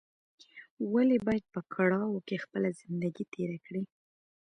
[0.93, 3.83] ولې باید په کړاوو کې خپله زندګي تېره کړې